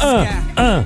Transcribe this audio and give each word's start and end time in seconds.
Uh, 0.00 0.84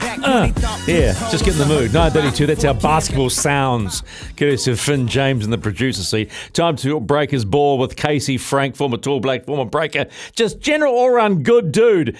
Yeah, 0.86 1.12
just 1.30 1.44
get 1.44 1.54
in 1.54 1.58
the 1.58 1.66
mood. 1.66 1.92
932, 1.92 2.46
that's 2.46 2.64
how 2.64 2.72
basketball 2.72 3.30
sounds. 3.30 4.02
Courtesy 4.36 4.72
of 4.72 4.80
Finn 4.80 5.06
James 5.06 5.44
in 5.44 5.50
the 5.50 5.58
producer 5.58 6.02
seat. 6.02 6.30
Time 6.52 6.76
to 6.76 6.98
break 7.00 7.30
his 7.30 7.44
ball 7.44 7.78
with 7.78 7.96
Casey 7.96 8.38
Frank, 8.38 8.74
former 8.76 8.96
tall 8.96 9.20
black, 9.20 9.44
former 9.44 9.64
breaker. 9.64 10.06
Just 10.34 10.60
general 10.60 10.94
all 10.94 11.10
round 11.10 11.44
good 11.44 11.72
dude. 11.72 12.16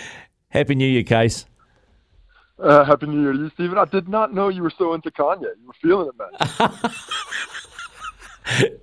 Happy 0.51 0.75
New 0.75 0.87
Year, 0.87 1.03
Case. 1.03 1.47
Uh, 2.59 2.85
Happy 2.85 3.07
New 3.07 3.23
Year 3.23 3.33
to 3.33 3.39
you, 3.39 3.51
Stephen. 3.55 3.79
I 3.79 3.87
did 3.87 4.09
not 4.09 4.33
know 4.35 4.49
you 4.49 4.63
were 4.63 4.73
so 4.77 4.95
into 4.95 5.11
Kanye. 5.11 5.43
You 5.43 5.67
were 5.67 5.75
feeling 5.83 6.09
it, 6.09 6.15
man. 6.19 6.71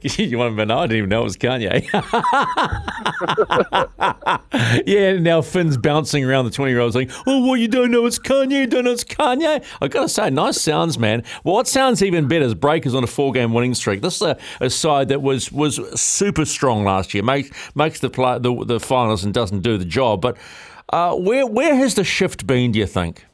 you 0.01 0.37
want 0.37 0.57
to 0.57 0.65
know? 0.65 0.79
I 0.79 0.87
didn't 0.87 0.97
even 0.97 1.09
know 1.09 1.21
it 1.21 1.23
was 1.23 1.37
Kanye. 1.37 1.83
yeah, 4.85 5.13
now 5.19 5.41
Finn's 5.41 5.77
bouncing 5.77 6.23
around 6.23 6.45
the 6.45 6.51
20 6.51 6.71
year 6.71 6.79
old 6.79 6.93
saying, 6.93 7.11
Oh, 7.27 7.45
well, 7.45 7.57
you 7.57 7.67
don't 7.67 7.91
know 7.91 8.05
it's 8.05 8.19
Kanye, 8.19 8.61
you 8.61 8.67
don't 8.67 8.85
know 8.85 8.91
it's 8.91 9.03
Kanye. 9.03 9.63
i 9.81 9.87
got 9.87 10.03
to 10.03 10.09
say, 10.09 10.29
nice 10.29 10.61
sounds, 10.61 10.97
man. 10.97 11.23
Well, 11.43 11.55
what 11.55 11.67
sounds 11.67 12.01
even 12.03 12.27
better 12.27 12.45
is 12.45 12.53
Breakers 12.53 12.95
on 12.95 13.03
a 13.03 13.07
four 13.07 13.31
game 13.31 13.53
winning 13.53 13.73
streak. 13.73 14.01
This 14.01 14.15
is 14.15 14.21
a, 14.21 14.37
a, 14.61 14.69
side 14.69 15.09
that 15.09 15.21
was 15.21 15.51
was 15.51 15.79
super 15.99 16.45
strong 16.45 16.83
last 16.83 17.13
year, 17.13 17.23
makes, 17.23 17.49
makes 17.75 17.99
the, 17.99 18.09
play, 18.09 18.39
the, 18.39 18.63
the 18.65 18.79
finals 18.79 19.23
and 19.23 19.33
doesn't 19.33 19.61
do 19.61 19.77
the 19.77 19.85
job. 19.85 20.21
But 20.21 20.37
uh, 20.89 21.15
where, 21.15 21.45
where 21.45 21.75
has 21.75 21.95
the 21.95 22.03
shift 22.03 22.47
been, 22.47 22.71
do 22.71 22.79
you 22.79 22.87
think? 22.87 23.25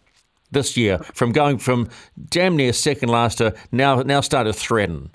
This 0.51 0.77
year, 0.77 0.99
from 1.13 1.31
going 1.31 1.57
from 1.57 1.89
damn 2.29 2.55
near 2.55 2.71
second 2.71 3.09
last 3.09 3.39
to 3.39 3.55
now, 3.71 4.01
now 4.03 4.21
start 4.21 4.47
to 4.47 4.53
threaten. 4.53 5.09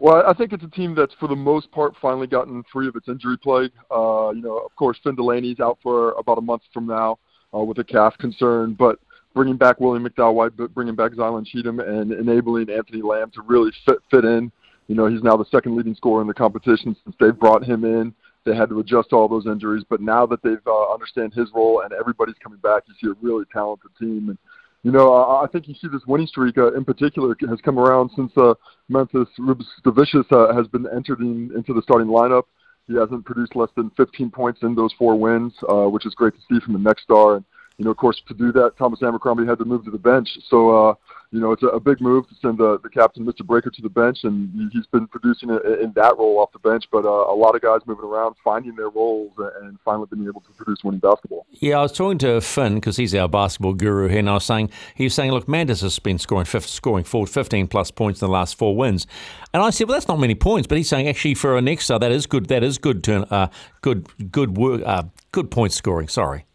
Well, 0.00 0.22
I 0.28 0.32
think 0.32 0.52
it's 0.52 0.62
a 0.62 0.68
team 0.68 0.94
that's, 0.94 1.14
for 1.18 1.26
the 1.26 1.34
most 1.34 1.72
part, 1.72 1.94
finally 2.00 2.28
gotten 2.28 2.62
free 2.72 2.86
of 2.86 2.94
its 2.94 3.08
injury 3.08 3.36
plague. 3.36 3.72
Uh, 3.90 4.30
you 4.30 4.42
know, 4.42 4.58
of 4.58 4.74
course, 4.76 4.96
Finn 5.02 5.16
Delany's 5.16 5.58
out 5.58 5.78
for 5.82 6.12
about 6.12 6.38
a 6.38 6.40
month 6.40 6.62
from 6.72 6.86
now 6.86 7.18
uh, 7.52 7.58
with 7.58 7.78
a 7.78 7.84
calf 7.84 8.16
concern, 8.18 8.76
but 8.78 9.00
bringing 9.34 9.56
back 9.56 9.80
William 9.80 10.06
McDowell 10.06 10.34
White, 10.34 10.56
bringing 10.72 10.94
back 10.94 11.12
Zylan 11.12 11.44
Cheatham, 11.44 11.80
and 11.80 12.12
enabling 12.12 12.70
Anthony 12.70 13.02
Lamb 13.02 13.32
to 13.32 13.42
really 13.42 13.72
fit 13.84 13.98
fit 14.08 14.24
in. 14.24 14.52
You 14.86 14.94
know, 14.94 15.06
he's 15.06 15.22
now 15.22 15.36
the 15.36 15.44
second 15.50 15.76
leading 15.76 15.96
scorer 15.96 16.22
in 16.22 16.28
the 16.28 16.34
competition 16.34 16.96
since 17.04 17.16
they've 17.18 17.38
brought 17.38 17.64
him 17.64 17.84
in. 17.84 18.14
They 18.44 18.54
had 18.54 18.68
to 18.68 18.78
adjust 18.78 19.10
to 19.10 19.16
all 19.16 19.28
those 19.28 19.46
injuries, 19.46 19.84
but 19.88 20.00
now 20.00 20.26
that 20.26 20.42
they've 20.44 20.64
uh, 20.66 20.92
understand 20.92 21.34
his 21.34 21.48
role 21.52 21.82
and 21.82 21.92
everybody's 21.92 22.38
coming 22.42 22.60
back, 22.60 22.84
you 22.86 22.94
see 23.00 23.10
a 23.10 23.14
really 23.20 23.44
talented 23.52 23.90
team. 23.98 24.28
And 24.28 24.38
you 24.88 24.92
know, 24.92 25.12
I, 25.12 25.44
I 25.44 25.46
think 25.48 25.68
you 25.68 25.74
see 25.74 25.86
this 25.88 26.00
winning 26.06 26.26
streak 26.26 26.56
uh, 26.56 26.72
in 26.72 26.82
particular 26.82 27.36
has 27.46 27.60
come 27.62 27.78
around 27.78 28.10
since 28.16 28.32
uh, 28.38 28.54
Memphis 28.88 29.28
Rubes 29.38 29.66
uh, 29.84 30.54
has 30.54 30.66
been 30.68 30.86
entered 30.96 31.20
in, 31.20 31.52
into 31.54 31.74
the 31.74 31.82
starting 31.82 32.08
lineup. 32.08 32.44
He 32.86 32.94
hasn't 32.94 33.26
produced 33.26 33.54
less 33.54 33.68
than 33.76 33.90
15 33.98 34.30
points 34.30 34.60
in 34.62 34.74
those 34.74 34.94
four 34.98 35.14
wins, 35.14 35.52
uh, 35.68 35.90
which 35.90 36.06
is 36.06 36.14
great 36.14 36.32
to 36.36 36.40
see 36.48 36.58
from 36.64 36.72
the 36.72 36.78
next 36.78 37.02
star. 37.02 37.36
And 37.36 37.44
you 37.76 37.84
know, 37.84 37.90
of 37.90 37.98
course, 37.98 38.22
to 38.28 38.32
do 38.32 38.50
that, 38.52 38.78
Thomas 38.78 39.02
Abercrombie 39.02 39.46
had 39.46 39.58
to 39.58 39.66
move 39.66 39.84
to 39.84 39.90
the 39.90 39.98
bench. 39.98 40.26
So, 40.48 40.70
uh, 40.70 40.94
you 41.30 41.40
know, 41.40 41.52
it's 41.52 41.62
a, 41.62 41.66
a 41.68 41.80
big 41.80 42.00
move 42.00 42.26
to 42.28 42.34
send 42.40 42.56
the, 42.58 42.78
the 42.82 42.88
captain, 42.88 43.24
Mr. 43.24 43.44
Breaker, 43.44 43.70
to 43.70 43.82
the 43.82 43.88
bench, 43.90 44.20
and 44.24 44.70
he's 44.72 44.86
been 44.86 45.06
producing 45.06 45.50
in 45.50 45.92
that 45.94 46.16
role 46.16 46.38
off 46.38 46.52
the 46.52 46.58
bench. 46.58 46.84
But 46.90 47.04
uh, 47.04 47.08
a 47.08 47.36
lot 47.36 47.54
of 47.54 47.60
guys 47.60 47.80
moving 47.86 48.06
around, 48.06 48.36
finding 48.42 48.74
their 48.76 48.88
roles, 48.88 49.32
and 49.60 49.78
finally 49.84 50.06
being 50.10 50.26
able 50.26 50.40
to 50.40 50.52
produce 50.52 50.82
winning 50.82 51.00
basketball. 51.00 51.46
Yeah, 51.50 51.78
I 51.78 51.82
was 51.82 51.92
talking 51.92 52.18
to 52.18 52.40
Finn 52.40 52.76
because 52.76 52.96
he's 52.96 53.14
our 53.14 53.28
basketball 53.28 53.74
guru 53.74 54.08
here, 54.08 54.20
and 54.20 54.30
I 54.30 54.34
was 54.34 54.44
saying 54.44 54.70
he 54.94 55.04
was 55.04 55.14
saying, 55.14 55.32
look, 55.32 55.46
Manders 55.48 55.82
has 55.82 55.98
been 55.98 56.18
scoring 56.18 56.46
fifth, 56.46 56.68
scoring 56.68 57.04
forward 57.04 57.28
15 57.28 57.68
plus 57.68 57.90
points 57.90 58.22
in 58.22 58.26
the 58.26 58.32
last 58.32 58.56
four 58.56 58.74
wins, 58.74 59.06
and 59.52 59.62
I 59.62 59.70
said, 59.70 59.88
well, 59.88 59.96
that's 59.96 60.08
not 60.08 60.18
many 60.18 60.34
points, 60.34 60.66
but 60.66 60.78
he's 60.78 60.88
saying 60.88 61.08
actually 61.08 61.34
for 61.34 61.58
a 61.58 61.60
next 61.60 61.84
star, 61.84 61.98
that 61.98 62.12
is 62.12 62.26
good. 62.26 62.46
That 62.46 62.62
is 62.62 62.78
good 62.78 63.04
turn, 63.04 63.24
uh, 63.24 63.48
good 63.82 64.08
good 64.32 64.56
work, 64.56 64.82
uh, 64.86 65.04
good 65.32 65.50
point 65.50 65.72
scoring. 65.72 66.08
Sorry. 66.08 66.46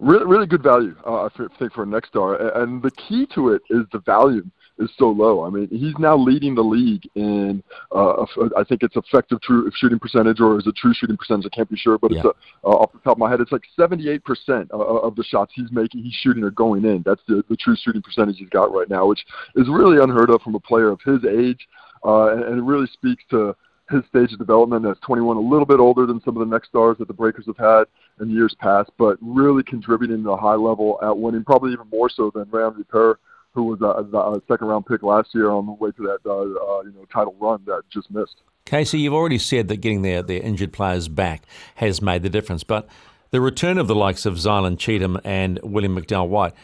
Really, 0.00 0.26
really 0.26 0.46
good 0.46 0.62
value, 0.62 0.94
uh, 1.04 1.24
I 1.24 1.28
think, 1.58 1.72
for 1.72 1.82
a 1.82 1.86
next 1.86 2.08
star. 2.08 2.36
And 2.62 2.80
the 2.80 2.92
key 2.92 3.26
to 3.34 3.50
it 3.50 3.62
is 3.68 3.84
the 3.92 3.98
value 3.98 4.44
is 4.78 4.90
so 4.96 5.10
low. 5.10 5.44
I 5.44 5.50
mean, 5.50 5.68
he's 5.70 5.98
now 5.98 6.16
leading 6.16 6.54
the 6.54 6.62
league 6.62 7.02
in, 7.14 7.62
uh, 7.92 8.24
I 8.56 8.64
think 8.64 8.82
it's 8.82 8.96
effective 8.96 9.40
true 9.42 9.70
shooting 9.74 9.98
percentage 9.98 10.40
or 10.40 10.58
is 10.58 10.66
it 10.66 10.76
true 10.76 10.94
shooting 10.94 11.16
percentage? 11.16 11.50
I 11.52 11.56
can't 11.56 11.68
be 11.68 11.76
sure, 11.76 11.98
but 11.98 12.12
yeah. 12.12 12.18
it's 12.18 12.26
uh, 12.26 12.68
uh, 12.68 12.76
off 12.76 12.92
the 12.92 13.00
top 13.00 13.12
of 13.12 13.18
my 13.18 13.30
head, 13.30 13.40
it's 13.40 13.52
like 13.52 13.62
78% 13.78 14.70
of 14.70 15.16
the 15.16 15.24
shots 15.24 15.52
he's 15.54 15.72
making, 15.72 16.02
he's 16.04 16.14
shooting 16.14 16.44
are 16.44 16.50
going 16.50 16.84
in. 16.84 17.02
That's 17.04 17.22
the, 17.26 17.42
the 17.48 17.56
true 17.56 17.76
shooting 17.76 18.02
percentage 18.02 18.36
he's 18.38 18.48
got 18.50 18.72
right 18.72 18.88
now, 18.88 19.06
which 19.06 19.24
is 19.56 19.68
really 19.68 20.02
unheard 20.02 20.30
of 20.30 20.42
from 20.42 20.54
a 20.54 20.60
player 20.60 20.90
of 20.90 21.00
his 21.04 21.24
age. 21.24 21.66
Uh, 22.04 22.32
and, 22.32 22.44
and 22.44 22.58
it 22.58 22.62
really 22.62 22.86
speaks 22.92 23.24
to 23.30 23.56
his 23.90 24.02
stage 24.08 24.32
of 24.32 24.38
development 24.38 24.86
as 24.86 24.96
21, 25.04 25.36
a 25.36 25.40
little 25.40 25.66
bit 25.66 25.80
older 25.80 26.06
than 26.06 26.20
some 26.22 26.36
of 26.36 26.46
the 26.46 26.54
next 26.54 26.68
stars 26.68 26.96
that 26.98 27.08
the 27.08 27.14
Breakers 27.14 27.46
have 27.46 27.56
had 27.56 27.84
in 28.20 28.30
years 28.30 28.54
past, 28.58 28.90
but 28.98 29.18
really 29.20 29.62
contributing 29.62 30.22
to 30.24 30.30
a 30.30 30.36
high 30.36 30.54
level 30.54 30.98
at 31.02 31.16
winning, 31.16 31.44
probably 31.44 31.72
even 31.72 31.88
more 31.90 32.08
so 32.08 32.30
than 32.34 32.44
Rayan 32.46 32.76
Rupert, 32.76 33.20
who 33.54 33.64
was 33.64 33.80
a, 33.80 34.16
a, 34.16 34.42
second 34.46 34.66
round 34.68 34.86
pick 34.86 35.02
last 35.02 35.34
year 35.34 35.50
on 35.50 35.66
the 35.66 35.72
way 35.72 35.90
to 35.92 36.02
that 36.02 36.18
uh, 36.26 36.32
uh, 36.32 36.82
you 36.82 36.92
know 36.92 37.04
title 37.12 37.34
run 37.40 37.60
that 37.66 37.82
just 37.90 38.10
missed. 38.10 38.36
Casey, 38.64 39.00
you've 39.00 39.14
already 39.14 39.38
said 39.38 39.68
that 39.68 39.78
getting 39.78 40.02
their, 40.02 40.22
their 40.22 40.42
injured 40.42 40.72
players 40.72 41.08
back 41.08 41.44
has 41.76 42.02
made 42.02 42.22
the 42.22 42.28
difference, 42.28 42.64
but 42.64 42.86
the 43.30 43.40
return 43.40 43.78
of 43.78 43.88
the 43.88 43.94
likes 43.94 44.26
of 44.26 44.34
Zylan 44.34 44.78
Cheatham 44.78 45.18
and 45.24 45.58
William 45.62 45.96
McDowell 45.96 46.28
White, 46.28 46.54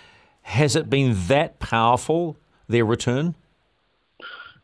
has 0.42 0.76
it 0.76 0.90
been 0.90 1.16
that 1.28 1.58
powerful, 1.58 2.36
their 2.68 2.84
return? 2.84 3.34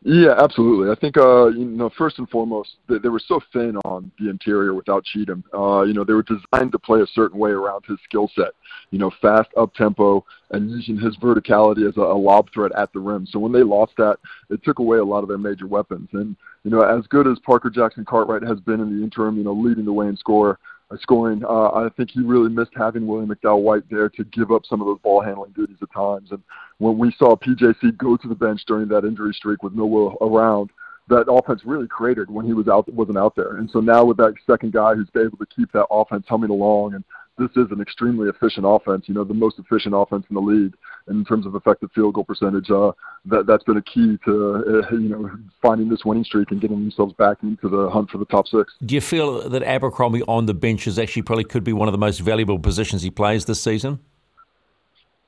Yeah, 0.03 0.33
absolutely. 0.38 0.91
I 0.91 0.94
think 0.99 1.19
uh, 1.19 1.49
you 1.49 1.66
know 1.66 1.91
first 1.99 2.19
and 2.19 2.28
foremost 2.31 2.77
they, 2.88 2.97
they 2.97 3.11
were 3.11 3.21
so 3.21 3.38
thin 3.53 3.77
on 3.84 4.11
the 4.19 4.31
interior 4.31 4.72
without 4.72 5.05
Cheatham. 5.05 5.44
Uh, 5.53 5.83
you 5.83 5.93
know 5.93 6.05
they 6.05 6.15
were 6.15 6.22
designed 6.22 6.72
to 6.72 6.78
play 6.78 7.03
a 7.03 7.06
certain 7.09 7.38
way 7.38 7.50
around 7.50 7.84
his 7.87 7.99
skill 8.05 8.31
set. 8.34 8.53
You 8.91 8.99
know, 8.99 9.11
fast 9.21 9.50
up 9.59 9.75
tempo 9.75 10.25
and 10.53 10.71
using 10.71 10.97
his 10.97 11.19
verticality 11.19 11.87
as 11.87 11.99
a, 11.99 12.00
a 12.00 12.16
lob 12.16 12.49
threat 12.50 12.72
at 12.78 12.91
the 12.94 12.99
rim. 12.99 13.27
So 13.27 13.38
when 13.38 13.53
they 13.53 13.62
lost 13.62 13.93
that, 13.99 14.19
it 14.49 14.65
took 14.65 14.78
away 14.78 14.99
a 14.99 15.05
lot 15.05 15.22
of 15.22 15.28
their 15.28 15.38
major 15.38 15.66
weapons. 15.66 16.09
And 16.15 16.34
you 16.65 16.71
know, 16.71 16.81
as 16.81 17.06
good 17.09 17.27
as 17.27 17.38
Parker 17.41 17.69
Jackson 17.69 18.06
Cartwright 18.06 18.43
has 18.43 18.59
been 18.61 18.81
in 18.81 18.97
the 18.97 19.05
interim, 19.05 19.37
you 19.37 19.44
know, 19.44 19.53
leading 19.53 19.84
the 19.84 19.93
way 19.93 20.06
in 20.06 20.17
score, 20.17 20.59
scoring. 20.98 21.44
Uh, 21.44 21.70
I 21.70 21.88
think 21.96 22.10
he 22.10 22.22
really 22.22 22.48
missed 22.48 22.72
having 22.76 23.06
William 23.06 23.30
McDowell 23.30 23.62
White 23.62 23.84
there 23.90 24.08
to 24.08 24.24
give 24.24 24.50
up 24.50 24.66
some 24.66 24.80
of 24.80 24.86
those 24.86 24.98
ball 25.00 25.20
handling 25.20 25.52
duties 25.52 25.76
at 25.80 25.92
times. 25.92 26.30
And 26.32 26.42
when 26.78 26.98
we 26.98 27.14
saw 27.18 27.36
PJC 27.36 27.96
go 27.96 28.16
to 28.16 28.28
the 28.28 28.34
bench 28.34 28.62
during 28.66 28.88
that 28.88 29.04
injury 29.04 29.32
streak 29.32 29.62
with 29.62 29.74
no 29.74 29.86
will 29.86 30.16
around, 30.20 30.70
that 31.08 31.30
offense 31.30 31.62
really 31.64 31.88
cratered 31.88 32.30
when 32.30 32.46
he 32.46 32.52
was 32.52 32.68
out 32.68 32.92
wasn't 32.92 33.18
out 33.18 33.34
there. 33.34 33.56
And 33.56 33.68
so 33.70 33.80
now 33.80 34.04
with 34.04 34.16
that 34.18 34.34
second 34.48 34.72
guy 34.72 34.94
who's 34.94 35.08
able 35.16 35.38
to 35.38 35.46
keep 35.46 35.72
that 35.72 35.86
offense 35.90 36.24
humming 36.28 36.50
along 36.50 36.94
and 36.94 37.04
this 37.40 37.50
is 37.56 37.72
an 37.72 37.80
extremely 37.80 38.28
efficient 38.28 38.66
offense. 38.68 39.04
You 39.06 39.14
know, 39.14 39.24
the 39.24 39.34
most 39.34 39.58
efficient 39.58 39.94
offense 39.96 40.26
in 40.28 40.34
the 40.34 40.40
league 40.40 40.74
in 41.10 41.25
terms 41.25 41.47
of 41.47 41.54
effective 41.54 41.91
field 41.94 42.15
goal 42.15 42.25
percentage. 42.25 42.71
Uh, 42.71 42.93
that 43.26 43.47
that's 43.47 43.65
been 43.65 43.76
a 43.76 43.82
key 43.82 44.19
to 44.25 44.84
uh, 44.91 44.97
you 44.97 45.09
know 45.09 45.31
finding 45.60 45.88
this 45.88 46.04
winning 46.04 46.25
streak 46.25 46.50
and 46.50 46.60
getting 46.60 46.81
themselves 46.81 47.12
back 47.15 47.38
into 47.43 47.69
the 47.69 47.91
hunt 47.91 48.09
for 48.10 48.19
the 48.19 48.25
top 48.26 48.47
six. 48.47 48.72
Do 48.84 48.94
you 48.94 49.00
feel 49.00 49.49
that 49.49 49.62
Abercrombie 49.62 50.22
on 50.22 50.47
the 50.47 50.54
bench 50.54 50.87
is 50.87 50.99
actually 50.99 51.22
probably 51.22 51.44
could 51.44 51.65
be 51.65 51.72
one 51.72 51.88
of 51.88 51.93
the 51.93 51.99
most 51.99 52.20
valuable 52.20 52.59
positions 52.59 53.03
he 53.03 53.10
plays 53.10 53.44
this 53.44 53.62
season? 53.62 53.99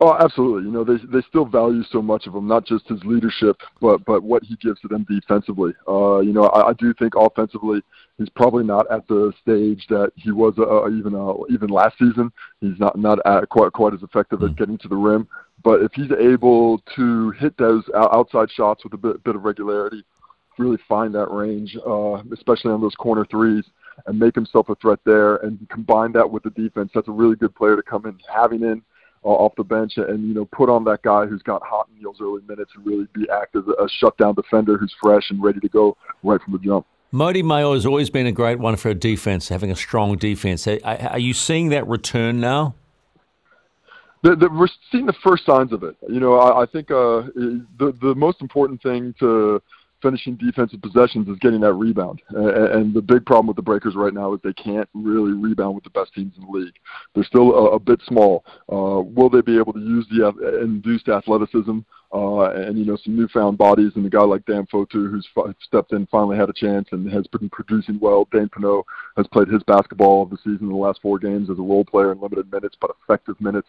Oh, 0.05 0.17
absolutely. 0.19 0.65
You 0.65 0.73
know, 0.73 0.83
they 0.83 0.97
they 1.13 1.25
still 1.29 1.45
value 1.45 1.85
so 1.93 2.03
much 2.03 2.27
of 2.27 2.35
him, 2.35 2.49
not 2.49 2.67
just 2.67 2.89
his 2.89 3.01
leadership, 3.05 3.59
but 3.81 4.05
but 4.05 4.25
what 4.25 4.43
he 4.43 4.57
gives 4.57 4.81
to 4.81 4.89
them 4.89 5.07
defensively. 5.09 5.75
Uh, 5.87 6.19
you 6.19 6.33
know, 6.33 6.47
I, 6.47 6.71
I 6.71 6.73
do 6.73 6.93
think 6.95 7.13
offensively, 7.15 7.83
he's 8.19 8.29
probably 8.31 8.65
not 8.65 8.91
at 8.91 9.07
the 9.07 9.33
stage 9.41 9.87
that 9.91 10.11
he 10.17 10.33
was 10.33 10.55
uh, 10.59 10.91
even 10.91 11.15
uh, 11.15 11.35
even 11.51 11.71
last 11.71 11.97
season. 12.01 12.33
He's 12.61 12.81
not 12.81 12.99
not 12.99 13.21
at 13.25 13.49
quite 13.49 13.73
quite 13.75 13.95
as 13.95 14.03
effective 14.03 14.43
at 14.43 14.49
hmm. 14.49 14.55
getting 14.57 14.79
to 14.79 14.89
the 14.89 14.97
rim. 14.97 15.29
But 15.63 15.83
if 15.83 15.93
he's 15.95 16.11
able 16.11 16.83
to 16.97 17.31
hit 17.39 17.57
those 17.57 17.85
outside 17.95 18.51
shots 18.51 18.83
with 18.83 18.95
a 18.95 18.99
bit 18.99 19.23
bit 19.23 19.37
of 19.37 19.45
regularity, 19.45 20.03
really 20.59 20.79
find 20.89 21.15
that 21.15 21.31
range, 21.31 21.77
uh, 21.87 22.25
especially 22.33 22.73
on 22.73 22.81
those 22.81 22.97
corner 22.97 23.25
threes, 23.27 23.67
and 24.07 24.19
make 24.19 24.35
himself 24.35 24.69
a 24.69 24.75
threat 24.75 24.99
there, 25.05 25.37
and 25.37 25.65
combine 25.69 26.11
that 26.11 26.29
with 26.29 26.43
the 26.43 26.51
defense, 26.51 26.91
that's 26.93 27.07
a 27.07 27.13
really 27.13 27.37
good 27.37 27.55
player 27.55 27.77
to 27.77 27.83
come 27.85 28.05
in 28.07 28.19
having 28.29 28.63
in 28.63 28.79
uh, 28.79 28.81
off 29.23 29.53
the 29.57 29.65
bench 29.65 29.93
and 29.97 30.27
you 30.27 30.35
know 30.35 30.45
put 30.47 30.69
on 30.69 30.85
that 30.85 31.03
guy 31.03 31.27
who's 31.27 31.43
got 31.43 31.63
hot 31.63 31.89
in 31.97 32.03
those 32.03 32.17
early 32.21 32.43
minutes 32.49 32.73
and 32.75 32.85
really 32.85 33.07
be 33.15 33.27
active, 33.31 33.69
a 33.69 33.89
shutdown 33.89 34.35
defender 34.35 34.77
who's 34.77 34.95
fresh 35.01 35.31
and 35.31 35.43
ready 35.43 35.61
to 35.61 35.69
go 35.69 35.97
right 36.23 36.41
from 36.43 36.53
the 36.53 36.59
jump. 36.59 36.87
Mody 37.13 37.43
Maor 37.43 37.75
has 37.75 37.85
always 37.85 38.09
been 38.09 38.27
a 38.27 38.33
great 38.33 38.59
one 38.59 38.77
for 38.77 38.89
a 38.89 38.95
defense, 38.95 39.49
having 39.49 39.71
a 39.71 39.77
strong 39.77 40.17
defense. 40.17 40.67
Are 40.67 41.19
you 41.19 41.35
seeing 41.35 41.69
that 41.69 41.87
return 41.87 42.41
now? 42.41 42.75
the, 44.23 44.37
the, 44.37 44.49
we're 44.49 44.69
seeing 44.91 45.07
the 45.07 45.15
first 45.25 45.45
signs 45.45 45.73
of 45.73 45.83
it. 45.83 45.97
You 46.09 46.21
know, 46.21 46.35
I, 46.35 46.63
I 46.63 46.67
think 46.67 46.91
uh, 46.91 47.23
the 47.35 47.95
the 48.01 48.15
most 48.15 48.41
important 48.41 48.83
thing 48.83 49.15
to 49.19 49.61
finishing 50.03 50.37
defensive 50.37 50.83
possessions 50.83 51.29
is 51.29 51.39
getting 51.39 51.61
that 51.61 51.75
rebound. 51.75 52.21
And, 52.31 52.93
the 52.93 53.01
big 53.01 53.25
problem 53.25 53.47
with 53.47 53.57
the 53.57 53.63
Breakers 53.63 53.95
right 53.95 54.13
now 54.13 54.35
is 54.35 54.41
they 54.43 54.53
can't 54.53 54.89
really 54.93 55.33
rebound 55.33 55.75
with 55.77 55.85
the 55.85 55.91
best 55.91 56.13
teams 56.13 56.35
in 56.37 56.45
the 56.45 56.51
league. 56.51 56.75
They're 57.15 57.25
still 57.25 57.55
a, 57.55 57.71
a 57.73 57.79
bit 57.79 58.03
small. 58.07 58.45
Uh, 58.71 59.01
will 59.01 59.31
they 59.31 59.41
be 59.41 59.57
able 59.57 59.73
to 59.73 59.81
use 59.81 60.07
the 60.11 60.61
induced 60.61 61.09
athleticism 61.09 61.79
uh, 62.13 62.51
and 62.51 62.79
you 62.79 62.85
know 62.85 62.99
some 63.03 63.17
newfound 63.17 63.57
bodies 63.57 63.93
and 63.95 64.05
a 64.05 64.11
guy 64.11 64.23
like 64.23 64.45
Dan 64.45 64.67
Fotu 64.67 65.11
who's 65.11 65.27
f- 65.37 65.55
stepped 65.65 65.93
in, 65.93 66.07
finally 66.07 66.37
had 66.37 66.51
a 66.51 66.55
chance 66.55 66.89
and 66.93 67.11
has 67.11 67.27
been 67.29 67.49
producing 67.49 67.99
well. 68.01 68.29
Dane 68.31 68.51
Pineau 68.51 68.85
has 69.17 69.27
played 69.29 69.49
his 69.49 69.63
basketball 69.63 70.23
of 70.23 70.31
the 70.31 70.37
season 70.39 70.63
in 70.63 70.69
the 70.69 70.75
last 70.75 71.01
four 71.01 71.19
games 71.19 71.49
as 71.49 71.59
a 71.59 71.63
role 71.63 71.85
player 71.85 72.13
in 72.13 72.21
limited 72.21 72.51
minutes, 72.53 72.77
but 72.81 72.95
effective 73.03 73.41
minutes. 73.41 73.69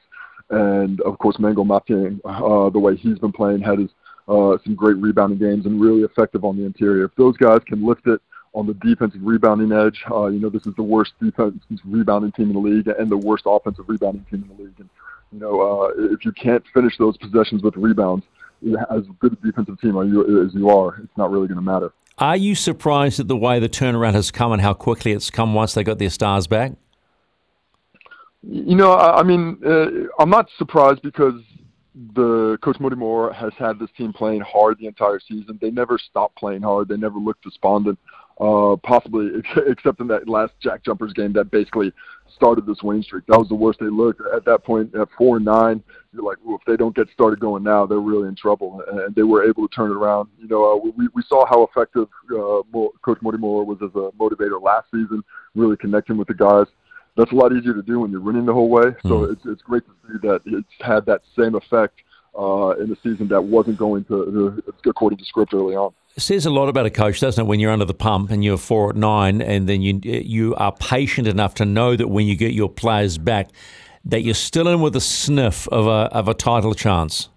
And 0.49 0.99
of 1.01 1.17
course, 1.19 1.37
Mangok 1.37 1.65
Mathiang, 1.65 2.19
uh, 2.25 2.69
the 2.69 2.79
way 2.79 2.97
he's 2.97 3.19
been 3.19 3.31
playing, 3.31 3.61
had 3.61 3.79
his 3.79 3.91
uh, 4.27 4.57
some 4.63 4.75
great 4.75 4.97
rebounding 4.97 5.39
games 5.39 5.65
and 5.65 5.81
really 5.81 6.03
effective 6.03 6.43
on 6.43 6.57
the 6.57 6.65
interior. 6.65 7.05
If 7.05 7.15
those 7.15 7.37
guys 7.37 7.61
can 7.65 7.85
lift 7.85 8.07
it 8.07 8.21
on 8.53 8.67
the 8.67 8.73
defensive 8.75 9.21
rebounding 9.23 9.71
edge, 9.71 10.03
uh, 10.11 10.27
you 10.27 10.39
know 10.39 10.49
this 10.49 10.65
is 10.65 10.75
the 10.75 10.83
worst 10.83 11.13
defensive 11.21 11.59
rebounding 11.85 12.31
team 12.31 12.49
in 12.49 12.53
the 12.53 12.59
league 12.59 12.87
and 12.87 13.09
the 13.09 13.17
worst 13.17 13.43
offensive 13.45 13.85
rebounding 13.87 14.25
team 14.29 14.43
in 14.49 14.55
the 14.55 14.63
league. 14.63 14.79
And 14.79 14.89
you 15.31 15.39
know 15.39 15.61
uh, 15.61 15.91
if 16.13 16.23
you 16.25 16.31
can't 16.33 16.63
finish 16.73 16.97
those 16.97 17.17
possessions 17.17 17.63
with 17.63 17.75
rebounds, 17.75 18.25
as 18.89 19.03
good 19.19 19.33
a 19.33 19.45
defensive 19.45 19.79
team 19.81 19.97
as 19.97 20.53
you 20.53 20.69
are, 20.69 20.97
it's 20.97 21.17
not 21.17 21.31
really 21.31 21.47
going 21.47 21.57
to 21.57 21.61
matter. 21.61 21.91
Are 22.17 22.37
you 22.37 22.55
surprised 22.55 23.19
at 23.19 23.27
the 23.27 23.35
way 23.35 23.59
the 23.59 23.69
turnaround 23.69 24.13
has 24.13 24.31
come 24.31 24.51
and 24.51 24.61
how 24.61 24.73
quickly 24.73 25.11
it's 25.11 25.29
come 25.29 25.53
once 25.53 25.73
they 25.73 25.83
got 25.83 25.97
their 25.97 26.11
stars 26.11 26.47
back? 26.47 26.73
You 28.43 28.75
know, 28.75 28.91
I, 28.91 29.19
I 29.19 29.23
mean, 29.23 29.59
uh, 29.65 29.87
I'm 30.21 30.29
not 30.29 30.49
surprised 30.57 31.01
because 31.01 31.41
the 32.15 32.57
coach 32.63 32.77
Mody 32.77 32.95
Maor 32.95 33.33
has 33.33 33.53
had 33.57 33.79
this 33.79 33.89
team 33.97 34.13
playing 34.13 34.41
hard 34.41 34.79
the 34.79 34.87
entire 34.87 35.19
season. 35.19 35.59
They 35.61 35.69
never 35.69 35.97
stopped 35.97 36.35
playing 36.37 36.63
hard. 36.63 36.87
They 36.87 36.97
never 36.97 37.19
looked 37.19 37.43
despondent. 37.43 37.99
Uh, 38.39 38.75
possibly 38.77 39.29
except 39.67 39.99
in 40.01 40.07
that 40.07 40.27
last 40.27 40.53
Jack 40.59 40.83
Jumpers 40.83 41.13
game 41.13 41.33
that 41.33 41.51
basically 41.51 41.93
started 42.35 42.65
this 42.65 42.81
winning 42.81 43.03
streak. 43.03 43.25
That 43.27 43.37
was 43.37 43.47
the 43.47 43.55
worst 43.55 43.79
they 43.79 43.85
looked 43.85 44.21
at 44.35 44.43
that 44.45 44.63
point. 44.63 44.95
At 44.95 45.07
four 45.15 45.35
and 45.37 45.45
nine, 45.45 45.83
you're 46.11 46.23
like, 46.23 46.37
well, 46.43 46.55
if 46.55 46.65
they 46.65 46.75
don't 46.75 46.95
get 46.95 47.07
started 47.13 47.39
going 47.39 47.61
now, 47.61 47.85
they're 47.85 47.99
really 47.99 48.27
in 48.27 48.35
trouble. 48.35 48.81
And 48.91 49.13
they 49.13 49.21
were 49.21 49.47
able 49.47 49.67
to 49.67 49.75
turn 49.75 49.91
it 49.91 49.95
around. 49.95 50.29
You 50.39 50.47
know, 50.47 50.73
uh, 50.73 50.91
we 50.97 51.07
we 51.13 51.21
saw 51.27 51.45
how 51.45 51.63
effective 51.63 52.07
uh, 52.31 52.65
Coach 53.03 53.19
Mody 53.21 53.37
Maor 53.37 53.67
was 53.67 53.77
as 53.83 53.91
a 53.91 54.09
motivator 54.17 54.59
last 54.59 54.87
season, 54.91 55.23
really 55.53 55.77
connecting 55.77 56.17
with 56.17 56.27
the 56.27 56.33
guys 56.33 56.65
that's 57.15 57.31
a 57.31 57.35
lot 57.35 57.53
easier 57.53 57.73
to 57.73 57.81
do 57.81 57.99
when 57.99 58.11
you're 58.11 58.21
winning 58.21 58.45
the 58.45 58.53
whole 58.53 58.69
way. 58.69 58.95
So 59.03 59.09
mm. 59.09 59.31
it's 59.31 59.45
it's 59.45 59.61
great 59.61 59.83
to 59.85 59.91
see 60.07 60.27
that 60.27 60.41
it's 60.45 60.67
had 60.81 61.05
that 61.05 61.21
same 61.37 61.55
effect 61.55 62.01
uh, 62.37 62.71
in 62.79 62.89
the 62.89 62.97
season 63.03 63.27
that 63.27 63.41
wasn't 63.41 63.77
going 63.77 64.03
to, 64.05 64.61
to 64.83 64.89
according 64.89 65.19
to 65.19 65.25
script 65.25 65.53
early 65.53 65.75
on. 65.75 65.93
It 66.15 66.21
says 66.21 66.45
a 66.45 66.51
lot 66.51 66.69
about 66.69 66.85
a 66.85 66.91
coach, 66.91 67.19
doesn't 67.19 67.43
it? 67.43 67.47
When 67.47 67.59
you're 67.59 67.71
under 67.71 67.85
the 67.85 67.93
pump 67.93 68.29
and 68.29 68.43
you're 68.43 68.57
four 68.57 68.91
at 68.91 68.95
nine, 68.95 69.41
and 69.41 69.67
then 69.67 69.81
you 69.81 69.99
you 70.03 70.55
are 70.55 70.71
patient 70.71 71.27
enough 71.27 71.55
to 71.55 71.65
know 71.65 71.95
that 71.95 72.07
when 72.07 72.27
you 72.27 72.35
get 72.35 72.53
your 72.53 72.69
players 72.69 73.17
back, 73.17 73.49
that 74.05 74.21
you're 74.21 74.33
still 74.33 74.67
in 74.67 74.81
with 74.81 74.95
a 74.95 75.01
sniff 75.01 75.67
of 75.69 75.87
a 75.87 76.09
of 76.15 76.27
a 76.27 76.33
title 76.33 76.73
chance. 76.73 77.29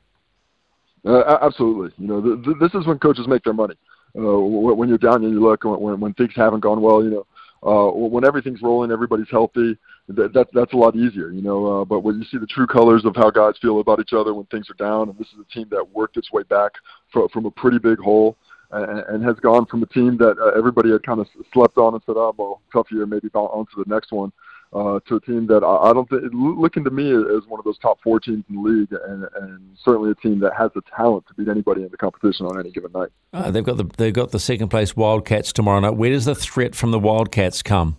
Uh, 1.06 1.38
absolutely. 1.40 1.92
You 1.98 2.08
know, 2.08 2.20
th- 2.20 2.44
th- 2.44 2.56
this 2.60 2.74
is 2.74 2.86
when 2.86 2.98
coaches 2.98 3.28
make 3.28 3.44
their 3.44 3.52
money. 3.52 3.76
Uh, 4.18 4.40
when 4.40 4.88
you're 4.88 4.98
down 4.98 5.22
and 5.22 5.32
you 5.32 5.40
look, 5.40 5.62
when, 5.62 6.00
when 6.00 6.14
things 6.14 6.32
haven't 6.34 6.60
gone 6.60 6.80
well, 6.80 7.04
you 7.04 7.10
know, 7.10 7.26
uh, 7.62 7.90
when 7.90 8.24
everything's 8.24 8.62
rolling, 8.62 8.90
everybody's 8.90 9.30
healthy. 9.30 9.76
That, 10.08 10.32
that 10.34 10.48
that's 10.52 10.72
a 10.72 10.76
lot 10.76 10.94
easier, 10.94 11.30
you 11.30 11.42
know. 11.42 11.82
Uh, 11.82 11.84
but 11.84 12.00
when 12.00 12.18
you 12.18 12.24
see 12.24 12.38
the 12.38 12.46
true 12.46 12.66
colors 12.66 13.04
of 13.04 13.16
how 13.16 13.30
guys 13.30 13.54
feel 13.60 13.80
about 13.80 14.00
each 14.00 14.12
other 14.12 14.34
when 14.34 14.46
things 14.46 14.70
are 14.70 14.74
down, 14.74 15.08
and 15.08 15.18
this 15.18 15.28
is 15.28 15.40
a 15.40 15.52
team 15.52 15.66
that 15.70 15.88
worked 15.92 16.16
its 16.16 16.30
way 16.32 16.44
back 16.44 16.72
from, 17.12 17.28
from 17.30 17.46
a 17.46 17.50
pretty 17.50 17.78
big 17.78 17.98
hole, 17.98 18.36
and, 18.70 19.00
and 19.08 19.24
has 19.24 19.36
gone 19.36 19.66
from 19.66 19.82
a 19.82 19.86
team 19.86 20.16
that 20.18 20.38
uh, 20.38 20.56
everybody 20.56 20.90
had 20.92 21.02
kind 21.02 21.20
of 21.20 21.26
slept 21.52 21.76
on 21.76 21.94
and 21.94 22.02
said, 22.06 22.16
"Oh, 22.16 22.34
well, 22.36 22.60
tough 22.72 22.86
year, 22.90 23.06
maybe 23.06 23.28
on 23.34 23.66
to 23.66 23.84
the 23.84 23.92
next 23.92 24.12
one." 24.12 24.30
uh, 24.30 24.55
to 24.76 25.16
a 25.16 25.20
team 25.20 25.46
that 25.46 25.64
I, 25.64 25.90
I 25.90 25.92
don't 25.92 26.08
think 26.08 26.22
looking 26.32 26.84
to 26.84 26.90
me 26.90 27.10
as 27.10 27.46
one 27.48 27.58
of 27.58 27.64
those 27.64 27.78
top 27.78 27.98
four 28.02 28.20
teams 28.20 28.44
in 28.48 28.56
the 28.56 28.60
league, 28.60 28.92
and, 28.92 29.26
and 29.40 29.76
certainly 29.82 30.10
a 30.10 30.14
team 30.14 30.40
that 30.40 30.52
has 30.56 30.70
the 30.74 30.82
talent 30.94 31.26
to 31.28 31.34
beat 31.34 31.48
anybody 31.48 31.82
in 31.82 31.88
the 31.88 31.96
competition 31.96 32.46
on 32.46 32.58
any 32.58 32.70
given 32.70 32.92
night. 32.92 33.08
Uh, 33.32 33.50
they've 33.50 33.64
got 33.64 33.76
the 33.76 33.84
they've 33.96 34.12
got 34.12 34.30
the 34.32 34.40
second 34.40 34.68
place 34.68 34.96
Wildcats 34.96 35.52
tomorrow 35.52 35.80
night. 35.80 35.96
Where 35.96 36.10
does 36.10 36.24
the 36.24 36.34
threat 36.34 36.74
from 36.74 36.90
the 36.90 36.98
Wildcats 36.98 37.62
come? 37.62 37.96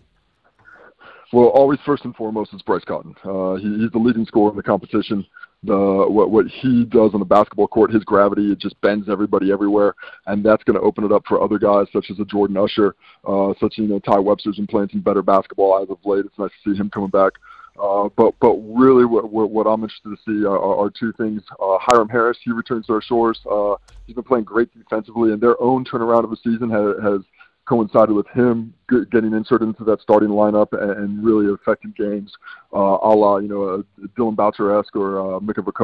Well, 1.33 1.47
always 1.47 1.79
first 1.85 2.05
and 2.05 2.15
foremost 2.15 2.53
is 2.53 2.61
Bryce 2.61 2.85
Cotton. 2.85 3.13
Uh, 3.23 3.55
he, 3.55 3.81
he's 3.81 3.91
the 3.91 3.99
leading 3.99 4.25
scorer 4.25 4.51
in 4.51 4.55
the 4.55 4.63
competition 4.63 5.25
the 5.63 6.05
what 6.07 6.29
what 6.31 6.45
he 6.47 6.85
does 6.85 7.13
on 7.13 7.19
the 7.19 7.25
basketball 7.25 7.67
court, 7.67 7.91
his 7.91 8.03
gravity, 8.03 8.51
it 8.51 8.59
just 8.59 8.79
bends 8.81 9.09
everybody 9.09 9.51
everywhere, 9.51 9.95
and 10.27 10.43
that's 10.43 10.63
going 10.63 10.79
to 10.79 10.85
open 10.85 11.03
it 11.03 11.11
up 11.11 11.23
for 11.27 11.41
other 11.41 11.57
guys 11.57 11.87
such 11.91 12.11
as 12.11 12.19
a 12.19 12.25
Jordan 12.25 12.57
Usher, 12.57 12.95
uh, 13.27 13.53
such 13.59 13.73
as 13.73 13.79
you 13.79 13.87
know 13.87 13.99
Ty 13.99 14.19
Webster's 14.19 14.57
been 14.57 14.67
playing 14.67 14.89
some 14.89 15.01
better 15.01 15.21
basketball 15.21 15.81
as 15.81 15.89
of 15.89 15.97
late. 16.05 16.25
It's 16.25 16.37
nice 16.37 16.51
to 16.63 16.73
see 16.73 16.77
him 16.77 16.89
coming 16.89 17.09
back. 17.09 17.33
Uh, 17.81 18.09
but 18.15 18.33
but 18.39 18.55
really, 18.55 19.05
what, 19.05 19.31
what, 19.31 19.51
what 19.51 19.67
I'm 19.67 19.83
interested 19.83 20.09
to 20.09 20.17
see 20.25 20.45
are, 20.45 20.57
are 20.57 20.89
two 20.89 21.13
things. 21.13 21.43
Uh, 21.61 21.77
Hyrum 21.79 22.09
Harris, 22.09 22.37
he 22.43 22.51
returns 22.51 22.87
to 22.87 22.93
our 22.93 23.01
shores. 23.01 23.39
Uh, 23.49 23.75
he's 24.05 24.15
been 24.15 24.23
playing 24.23 24.45
great 24.45 24.69
defensively, 24.75 25.31
and 25.31 25.41
their 25.41 25.61
own 25.61 25.85
turnaround 25.85 26.23
of 26.23 26.31
the 26.31 26.37
season 26.37 26.69
has, 26.69 26.95
has 27.03 27.21
coincided 27.67 28.15
with 28.15 28.27
him 28.27 28.73
getting 29.11 29.33
inserted 29.33 29.67
into 29.67 29.83
that 29.83 30.01
starting 30.01 30.29
lineup 30.29 30.67
and, 30.71 31.23
really 31.23 31.53
affecting 31.53 31.93
games, 31.97 32.31
uh, 32.73 32.77
a 32.77 33.11
la 33.13 33.37
you 33.37 33.47
know 33.47 33.63
a 33.75 34.07
Dillon 34.15 34.35
Boucher-esque 34.35 34.95
or 34.95 35.35
uh, 35.35 35.39
Mika 35.39 35.61
but 35.61 35.75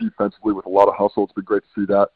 defensively 0.00 0.52
with 0.52 0.66
a 0.66 0.68
lot 0.68 0.88
of 0.88 0.94
hustle. 0.94 1.24
It's 1.24 1.32
been 1.32 1.44
great 1.44 1.62
to 1.62 1.80
see 1.80 1.86
that, 1.86 2.08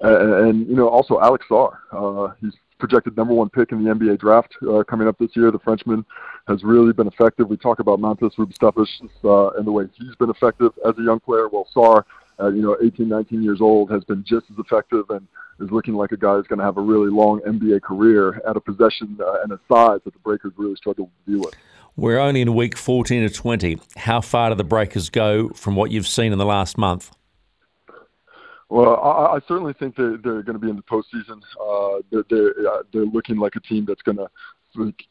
and, 0.00 0.32
and 0.46 0.68
you 0.68 0.76
know 0.76 0.88
also 0.88 1.20
Alex 1.20 1.46
Sarr. 1.50 1.76
Uh, 1.92 2.34
he's 2.40 2.54
projected 2.78 3.16
number 3.16 3.34
one 3.34 3.50
pick 3.50 3.72
in 3.72 3.84
the 3.84 3.90
NBA 3.90 4.18
draft 4.18 4.56
uh, 4.68 4.82
coming 4.82 5.06
up 5.06 5.18
this 5.18 5.30
year. 5.36 5.50
The 5.50 5.58
Frenchman 5.58 6.04
has 6.48 6.64
really 6.64 6.92
been 6.92 7.06
effective. 7.06 7.48
We 7.48 7.58
talk 7.58 7.78
about 7.78 8.00
Mantas 8.00 8.34
Rubstavicius 8.36 9.10
uh, 9.22 9.50
and 9.58 9.66
the 9.66 9.72
way 9.72 9.84
he's 9.94 10.16
been 10.16 10.30
effective 10.30 10.72
as 10.86 10.94
a 10.98 11.02
young 11.02 11.20
player. 11.20 11.48
Well, 11.48 11.68
Sarr, 11.76 12.04
uh, 12.40 12.48
you 12.48 12.62
know, 12.62 12.76
18, 12.82 13.08
19 13.08 13.42
years 13.42 13.60
old, 13.60 13.90
has 13.90 14.04
been 14.04 14.24
just 14.26 14.46
as 14.50 14.58
effective 14.58 15.04
and 15.10 15.26
is 15.60 15.70
looking 15.70 15.94
like 15.94 16.12
a 16.12 16.16
guy 16.16 16.34
who's 16.34 16.46
going 16.46 16.58
to 16.58 16.64
have 16.64 16.78
a 16.78 16.82
really 16.82 17.10
long 17.10 17.40
NBA 17.40 17.82
career 17.82 18.40
at 18.48 18.56
a 18.56 18.60
possession 18.60 19.18
uh, 19.20 19.42
and 19.42 19.52
a 19.52 19.60
size 19.70 20.00
that 20.04 20.12
the 20.12 20.20
Breakers 20.20 20.52
really 20.56 20.76
struggle 20.76 21.10
to 21.26 21.32
deal 21.32 21.40
with. 21.40 21.54
We're 21.96 22.18
only 22.18 22.40
in 22.40 22.54
week 22.54 22.76
14 22.76 23.24
or 23.24 23.28
20. 23.28 23.78
How 23.96 24.20
far 24.20 24.50
do 24.50 24.54
the 24.54 24.64
Breakers 24.64 25.10
go 25.10 25.50
from 25.50 25.76
what 25.76 25.90
you've 25.90 26.06
seen 26.06 26.32
in 26.32 26.38
the 26.38 26.46
last 26.46 26.78
month? 26.78 27.10
Well, 28.68 28.96
I, 28.96 29.36
I 29.36 29.38
certainly 29.48 29.72
think 29.72 29.96
they're, 29.96 30.16
they're 30.16 30.42
going 30.42 30.54
to 30.54 30.58
be 30.58 30.70
in 30.70 30.76
the 30.76 30.82
postseason. 30.82 31.42
Uh, 31.60 32.02
they're, 32.10 32.24
they're, 32.30 32.68
uh, 32.68 32.82
they're 32.92 33.04
looking 33.04 33.36
like 33.36 33.56
a 33.56 33.60
team 33.60 33.84
that's 33.84 34.02
going 34.02 34.16
to 34.16 34.28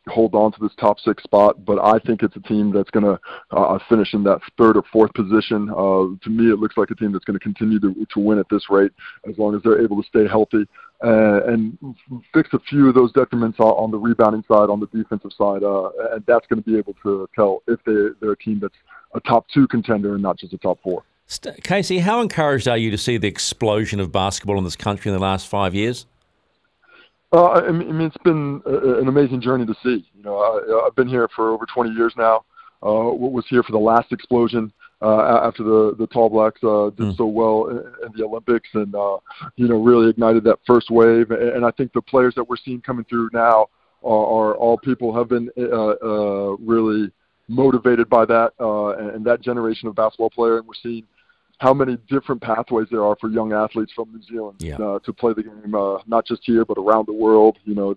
hold 0.07 0.35
on 0.35 0.51
to 0.51 0.59
this 0.61 0.71
top 0.79 0.99
six 0.99 1.23
spot, 1.23 1.63
but 1.65 1.83
I 1.83 1.99
think 1.99 2.23
it's 2.23 2.35
a 2.35 2.41
team 2.41 2.71
that's 2.71 2.89
going 2.89 3.05
to 3.05 3.19
uh, 3.51 3.79
finish 3.89 4.13
in 4.13 4.23
that 4.23 4.39
third 4.57 4.77
or 4.77 4.83
fourth 4.91 5.13
position. 5.13 5.69
Uh, 5.69 6.15
to 6.23 6.29
me, 6.29 6.51
it 6.51 6.59
looks 6.59 6.77
like 6.77 6.91
a 6.91 6.95
team 6.95 7.11
that's 7.11 7.25
going 7.25 7.37
to 7.37 7.43
continue 7.43 7.79
to, 7.79 7.93
to 8.13 8.19
win 8.19 8.39
at 8.39 8.47
this 8.49 8.69
rate 8.69 8.91
as 9.29 9.37
long 9.37 9.55
as 9.55 9.61
they're 9.63 9.81
able 9.81 10.01
to 10.01 10.07
stay 10.07 10.27
healthy 10.27 10.65
uh, 11.03 11.43
and 11.45 11.77
fix 12.33 12.49
a 12.53 12.59
few 12.59 12.89
of 12.89 12.95
those 12.95 13.11
detriments 13.13 13.59
on, 13.59 13.71
on 13.71 13.91
the 13.91 13.97
rebounding 13.97 14.43
side, 14.47 14.69
on 14.69 14.79
the 14.79 14.87
defensive 14.87 15.31
side, 15.37 15.63
uh, 15.63 15.89
and 16.13 16.23
that's 16.25 16.47
going 16.47 16.61
to 16.61 16.69
be 16.69 16.77
able 16.77 16.95
to 17.03 17.27
tell 17.35 17.61
if 17.67 17.79
they, 17.85 18.15
they're 18.19 18.33
a 18.33 18.37
team 18.37 18.59
that's 18.61 18.75
a 19.15 19.19
top 19.21 19.45
two 19.53 19.67
contender 19.67 20.13
and 20.13 20.23
not 20.23 20.37
just 20.37 20.53
a 20.53 20.57
top 20.57 20.79
four. 20.83 21.03
Casey, 21.63 21.99
how 21.99 22.21
encouraged 22.21 22.67
are 22.67 22.77
you 22.77 22.89
to 22.89 22.97
see 22.97 23.17
the 23.17 23.27
explosion 23.27 23.99
of 23.99 24.11
basketball 24.11 24.57
in 24.57 24.63
this 24.63 24.75
country 24.75 25.09
in 25.09 25.15
the 25.15 25.21
last 25.21 25.47
five 25.47 25.75
years? 25.75 26.07
Uh, 27.31 27.51
I 27.51 27.71
mean, 27.71 28.01
it's 28.01 28.17
been 28.23 28.61
an 28.65 29.07
amazing 29.07 29.41
journey 29.41 29.65
to 29.65 29.75
see. 29.83 30.07
You 30.15 30.23
know, 30.23 30.37
I, 30.37 30.87
I've 30.87 30.95
been 30.95 31.07
here 31.07 31.29
for 31.35 31.51
over 31.51 31.65
20 31.65 31.91
years 31.91 32.13
now. 32.17 32.45
Uh, 32.81 33.11
was 33.11 33.45
here 33.49 33.61
for 33.61 33.73
the 33.73 33.77
last 33.77 34.11
explosion 34.13 34.71
uh, 35.01 35.41
after 35.43 35.63
the 35.63 35.95
the 35.99 36.07
Tall 36.07 36.29
Blacks 36.29 36.63
uh, 36.63 36.89
did 36.95 37.13
mm. 37.13 37.17
so 37.17 37.25
well 37.25 37.67
in, 37.67 37.77
in 37.77 38.17
the 38.17 38.23
Olympics, 38.23 38.69
and 38.73 38.95
uh, 38.95 39.17
you 39.57 39.67
know, 39.67 39.81
really 39.81 40.09
ignited 40.09 40.43
that 40.45 40.59
first 40.65 40.89
wave. 40.89 41.31
And, 41.31 41.41
and 41.41 41.65
I 41.65 41.71
think 41.71 41.91
the 41.93 42.01
players 42.01 42.35
that 42.35 42.43
we're 42.43 42.57
seeing 42.57 42.81
coming 42.81 43.05
through 43.05 43.29
now 43.33 43.67
are, 44.03 44.51
are 44.51 44.55
all 44.55 44.77
people 44.77 45.13
have 45.13 45.27
been 45.27 45.49
uh, 45.57 45.61
uh, 45.61 46.55
really 46.59 47.11
motivated 47.49 48.09
by 48.09 48.25
that 48.25 48.53
uh, 48.59 48.89
and, 48.91 49.09
and 49.11 49.25
that 49.25 49.41
generation 49.41 49.87
of 49.87 49.95
basketball 49.95 50.29
player, 50.29 50.57
and 50.57 50.67
we're 50.67 50.73
seeing 50.81 51.03
how 51.59 51.73
many 51.73 51.97
different 52.09 52.41
pathways 52.41 52.87
there 52.89 53.03
are 53.03 53.15
for 53.19 53.29
young 53.29 53.53
athletes 53.53 53.91
from 53.93 54.11
New 54.11 54.23
Zealand 54.23 54.57
yeah. 54.59 54.75
uh, 54.75 54.99
to 54.99 55.13
play 55.13 55.33
the 55.33 55.43
game, 55.43 55.75
uh, 55.75 55.99
not 56.07 56.25
just 56.25 56.41
here 56.43 56.65
but 56.65 56.77
around 56.77 57.05
the 57.05 57.13
world. 57.13 57.57
You 57.65 57.75
know, 57.75 57.95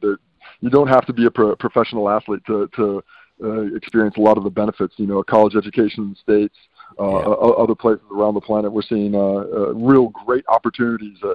you 0.61 0.71
don't 0.71 0.89
have 0.89 1.07
to 1.07 1.13
be 1.13 1.27
a 1.27 1.31
pro- 1.31 1.57
professional 1.57 2.11
athlete 2.11 2.43
to 2.47 2.69
to 2.77 3.03
uh, 3.43 3.75
experience 3.75 4.17
a 4.17 4.21
lot 4.21 4.37
of 4.37 4.45
the 4.45 4.51
benefits. 4.51 4.95
You 4.97 5.07
know, 5.07 5.19
a 5.19 5.25
college 5.25 5.55
education 5.55 6.05
in 6.05 6.11
the 6.11 6.17
states, 6.17 6.57
uh, 7.01 7.05
yeah. 7.05 7.35
other 7.63 7.77
places 7.77 8.05
around 8.13 8.35
the 8.35 8.41
planet. 8.41 8.73
We're 8.73 8.83
seeing 8.83 9.15
uh, 9.15 9.19
uh, 9.19 9.73
real 9.75 10.09
great 10.09 10.45
opportunities 10.49 11.19
uh, 11.23 11.31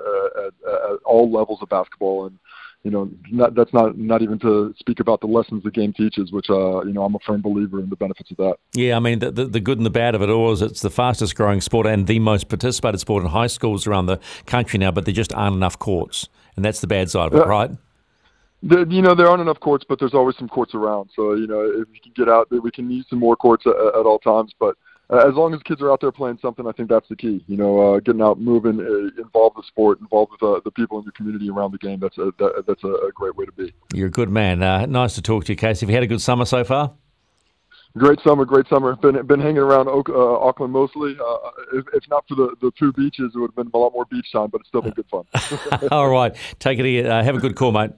at, 0.48 0.54
at 0.92 1.00
all 1.06 1.32
levels 1.32 1.60
of 1.62 1.70
basketball, 1.70 2.26
and 2.26 2.38
you 2.84 2.92
know, 2.92 3.10
not, 3.32 3.56
that's 3.56 3.74
not 3.74 3.98
not 3.98 4.22
even 4.22 4.40
to 4.40 4.74
speak 4.80 5.00
about 5.00 5.20
the 5.22 5.28
lessons 5.28 5.64
the 5.64 5.72
game 5.72 5.94
teaches, 5.94 6.32
which 6.32 6.50
uh, 6.50 6.82
you 6.84 6.94
know 6.94 7.04
I'm 7.04 7.16
a 7.16 7.20
firm 7.20 7.42
believer 7.42 7.80
in 7.80 7.90
the 7.90 7.96
benefits 7.96 8.32
of 8.32 8.38
that. 8.38 8.56
Yeah, 8.74 8.96
I 8.96 9.00
mean 9.00 9.20
the, 9.20 9.32
the, 9.32 9.46
the 9.46 9.60
good 9.60 9.78
and 9.78 9.86
the 9.86 9.90
bad 9.92 10.16
of 10.16 10.22
it 10.22 10.30
all 10.30 10.52
is 10.54 10.62
it's 10.62 10.82
the 10.82 10.90
fastest 10.90 11.36
growing 11.36 11.60
sport 11.60 11.88
and 11.88 12.08
the 12.08 12.20
most 12.20 12.48
participated 12.50 13.00
sport 13.00 13.24
in 13.24 13.30
high 13.30 13.48
schools 13.48 13.88
around 13.88 14.06
the 14.06 14.20
country 14.46 14.80
now, 14.80 14.92
but 14.92 15.06
there 15.06 15.14
just 15.14 15.34
aren't 15.34 15.56
enough 15.56 15.78
courts, 15.80 16.30
and 16.56 16.64
that's 16.64 16.80
the 16.80 16.88
bad 16.88 17.10
side 17.10 17.28
of 17.28 17.34
it, 17.34 17.38
Yeah. 17.38 17.44
right? 17.50 17.72
The, 18.64 18.88
you 18.90 19.02
know, 19.02 19.14
there 19.14 19.28
aren't 19.30 19.42
enough 19.42 19.60
courts, 19.60 19.86
but 19.88 20.00
there's 20.00 20.16
always 20.16 20.36
some 20.38 20.48
courts 20.50 20.74
around. 20.74 21.10
So 21.16 21.34
you 21.34 21.46
know, 21.48 21.62
if 21.62 21.88
we 21.92 22.00
can 22.00 22.14
get 22.16 22.30
out, 22.30 22.50
we 22.50 22.72
can 22.72 22.90
use 22.90 23.06
some 23.10 23.20
more 23.20 23.36
courts 23.36 23.66
at, 23.68 23.76
at 23.76 24.06
all 24.06 24.20
times. 24.20 24.52
But 24.60 24.76
as 25.10 25.34
long 25.36 25.54
as 25.54 25.62
kids 25.64 25.82
are 25.82 25.92
out 25.92 26.02
there 26.02 26.12
playing 26.12 26.38
something, 26.42 26.68
I 26.68 26.74
think 26.74 26.90
that's 26.90 27.08
the 27.08 27.16
key. 27.16 27.44
You 27.48 27.56
know, 27.56 27.96
uh, 27.96 28.00
getting 28.00 28.22
out, 28.22 28.40
moving, 28.40 28.80
uh, 28.82 29.22
involved 29.22 29.56
with 29.56 29.66
the 29.66 29.68
sport, 29.68 30.02
involved 30.02 30.34
with 30.34 30.44
uh, 30.44 30.60
the 30.66 30.72
people 30.72 30.98
in 30.98 31.06
your 31.06 31.14
community 31.14 31.50
around 31.50 31.72
the 31.72 31.78
game. 31.78 32.00
That's 32.00 32.18
a 32.18 32.32
that, 32.40 32.66
that's 32.68 32.84
a, 32.84 33.10
great 33.14 33.36
way 33.36 33.46
to 33.46 33.52
be. 33.54 33.74
You're 33.94 34.08
a 34.08 34.12
good 34.12 34.30
man. 34.30 34.62
Uh, 34.62 34.86
nice 34.86 35.16
to 35.16 35.22
talk 35.22 35.46
to 35.46 35.54
you, 35.54 35.56
Casey. 35.56 35.86
Have 35.86 35.90
you 35.90 35.96
had 35.96 36.04
a 36.04 36.08
good 36.08 36.22
summer 36.22 36.44
so 36.46 36.64
far? 36.64 36.94
Great 37.98 38.20
summer, 38.22 38.44
great 38.44 38.68
summer. 38.68 38.96
Been 38.98 39.26
been 39.26 39.40
hanging 39.40 39.60
around 39.60 39.88
Oak, 39.88 40.10
uh, 40.10 40.40
Auckland 40.40 40.74
mostly. 40.74 41.16
Uh, 41.20 41.38
if, 41.74 41.86
if 41.94 42.04
not 42.10 42.26
for 42.28 42.36
the, 42.36 42.56
the 42.62 42.72
two 42.78 42.92
beaches, 42.92 43.32
it 43.34 43.40
would 43.40 43.52
have 43.52 43.56
been 43.56 43.72
a 43.74 43.78
lot 43.78 43.94
more 43.94 44.06
beach 44.06 44.28
time, 44.32 44.50
but 44.52 44.60
it's 44.60 44.68
still 44.68 44.82
been 44.82 44.92
good 44.92 45.08
fun. 45.10 45.24
all 45.92 46.10
right, 46.10 46.36
take 46.60 46.80
it 46.80 46.86
easy. 46.86 47.08
Uh, 47.08 47.24
have 47.24 47.38
a 47.38 47.40
good 47.40 47.56
call, 47.56 47.72
mate. 47.72 47.92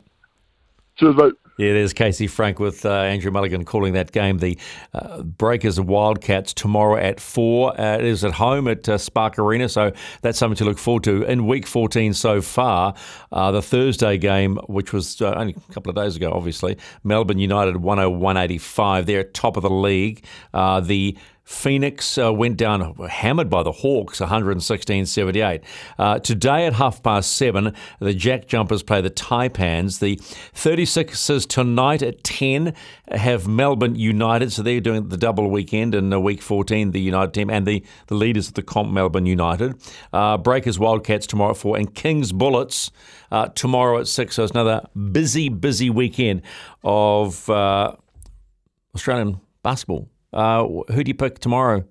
Cheers, 0.97 1.15
mate. 1.17 1.33
Yeah, 1.59 1.73
there's 1.73 1.91
Casey 1.91 2.27
Frank 2.27 2.57
with 2.57 2.85
uh, 2.85 2.89
Andrew 2.89 3.31
Mulligan 3.31 3.65
calling 3.65 3.91
that 3.91 4.13
game. 4.13 4.37
The 4.37 4.57
uh, 4.93 5.23
Breakers 5.23 5.77
and 5.77 5.89
Wildcats 5.89 6.53
tomorrow 6.53 6.95
at 6.95 7.19
4. 7.19 7.77
Uh, 7.77 7.97
it 7.97 8.05
is 8.05 8.23
at 8.23 8.31
home 8.31 8.69
at 8.69 8.87
uh, 8.87 8.97
Spark 8.97 9.37
Arena, 9.37 9.67
so 9.67 9.91
that's 10.21 10.37
something 10.37 10.55
to 10.55 10.63
look 10.63 10.77
forward 10.77 11.03
to. 11.03 11.23
In 11.23 11.47
week 11.47 11.67
14 11.67 12.13
so 12.13 12.41
far, 12.41 12.93
uh, 13.33 13.51
the 13.51 13.61
Thursday 13.61 14.17
game, 14.17 14.55
which 14.67 14.93
was 14.93 15.21
uh, 15.21 15.33
only 15.33 15.53
a 15.69 15.73
couple 15.73 15.89
of 15.89 15.97
days 15.97 16.15
ago, 16.15 16.31
obviously, 16.31 16.77
Melbourne 17.03 17.39
United 17.39 17.75
101.85. 17.75 19.05
They're 19.05 19.19
at 19.19 19.33
top 19.33 19.57
of 19.57 19.63
the 19.63 19.69
league. 19.69 20.23
The 20.53 21.17
Phoenix 21.49 22.15
uh, 22.19 22.31
went 22.31 22.57
down 22.57 22.95
hammered 23.09 23.49
by 23.49 23.63
the 23.63 23.71
Hawks, 23.71 24.19
116-78. 24.19 25.63
Uh, 25.97 26.19
today 26.19 26.67
at 26.67 26.73
half 26.73 27.01
past 27.01 27.35
seven, 27.35 27.73
the 27.99 28.13
Jack 28.13 28.45
Jumpers 28.45 28.83
play 28.83 29.01
the 29.01 29.09
Taipans. 29.09 29.97
The 29.99 30.17
36ers 30.53 31.47
tonight 31.47 32.03
at 32.03 32.23
10 32.23 32.75
have 33.09 33.47
Melbourne 33.47 33.95
United, 33.95 34.53
so 34.53 34.61
they're 34.61 34.79
doing 34.79 35.09
the 35.09 35.17
double 35.17 35.49
weekend 35.49 35.95
in 35.95 36.13
uh, 36.13 36.19
week 36.19 36.43
14, 36.43 36.91
the 36.91 37.01
United 37.01 37.33
team, 37.33 37.49
and 37.49 37.65
the, 37.65 37.83
the 38.07 38.15
leaders 38.15 38.49
of 38.49 38.53
the 38.53 38.61
comp, 38.61 38.91
Melbourne 38.91 39.25
United. 39.25 39.73
Uh, 40.13 40.37
Breakers 40.37 40.77
Wildcats 40.77 41.25
tomorrow 41.25 41.51
at 41.51 41.57
4, 41.57 41.77
and 41.77 41.95
Kings 41.95 42.31
Bullets 42.31 42.91
uh, 43.31 43.47
tomorrow 43.49 43.99
at 43.99 44.07
6. 44.07 44.35
So 44.35 44.43
it's 44.43 44.51
another 44.51 44.87
busy, 45.11 45.49
busy 45.49 45.89
weekend 45.89 46.43
of 46.83 47.49
Australian 47.49 49.41
basketball. 49.63 50.09
Uh, 50.31 50.65
who 50.91 51.03
do 51.03 51.09
you 51.09 51.15
pick 51.15 51.39
tomorrow? 51.39 51.83